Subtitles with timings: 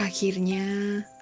[0.00, 0.64] Akhirnya,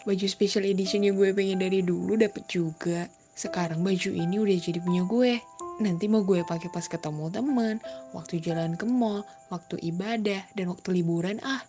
[0.06, 3.10] baju special edition yang gue pengen dari dulu dapet juga.
[3.34, 5.42] Sekarang baju ini udah jadi punya gue.
[5.80, 7.80] Nanti mau gue pakai pas ketemu teman,
[8.12, 11.64] waktu jalan ke mall, waktu ibadah, dan waktu liburan ah.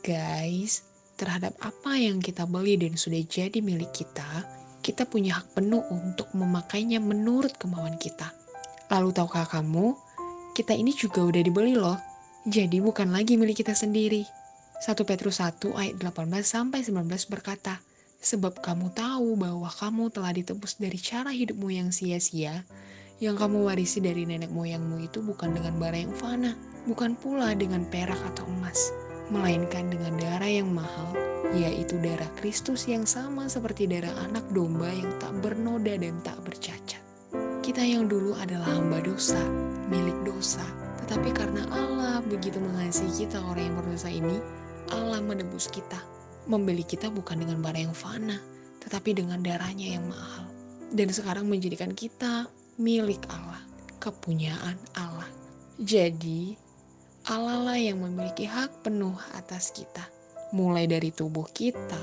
[0.00, 0.82] Guys,
[1.14, 4.26] terhadap apa yang kita beli dan sudah jadi milik kita,
[4.80, 8.32] kita punya hak penuh untuk memakainya menurut kemauan kita.
[8.90, 9.96] Lalu tahukah kamu,
[10.52, 11.96] kita ini juga udah dibeli loh.
[12.44, 14.43] Jadi bukan lagi milik kita sendiri.
[14.84, 17.80] 1 Petrus 1 ayat 18 sampai 19 berkata,
[18.20, 22.68] Sebab kamu tahu bahwa kamu telah ditebus dari cara hidupmu yang sia-sia,
[23.16, 26.52] yang kamu warisi dari nenek moyangmu itu bukan dengan bara yang fana,
[26.84, 28.92] bukan pula dengan perak atau emas,
[29.32, 31.16] melainkan dengan darah yang mahal,
[31.56, 37.00] yaitu darah Kristus yang sama seperti darah anak domba yang tak bernoda dan tak bercacat.
[37.64, 39.40] Kita yang dulu adalah hamba dosa,
[39.88, 40.60] milik dosa,
[41.00, 44.36] tetapi karena Allah begitu mengasihi kita orang yang berdosa ini,
[44.92, 45.96] Allah menebus kita,
[46.44, 48.36] membeli kita bukan dengan barang yang fana,
[48.84, 50.44] tetapi dengan darahnya yang mahal.
[50.92, 53.62] Dan sekarang menjadikan kita milik Allah,
[54.02, 55.30] kepunyaan Allah.
[55.80, 56.54] Jadi,
[57.24, 60.04] Allah lah yang memiliki hak penuh atas kita.
[60.52, 61.98] Mulai dari tubuh kita,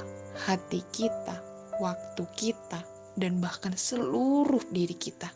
[0.50, 1.40] hati kita,
[1.80, 2.82] waktu kita,
[3.16, 5.30] dan bahkan seluruh diri kita.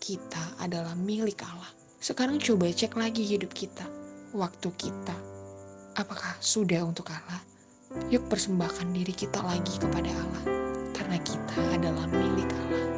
[0.00, 1.70] Kita adalah milik Allah.
[2.00, 3.86] Sekarang coba cek lagi hidup kita,
[4.34, 5.35] waktu kita,
[5.96, 7.40] Apakah sudah untuk Allah?
[8.12, 10.44] Yuk persembahkan diri kita lagi kepada Allah,
[10.92, 12.95] karena kita adalah milik Allah.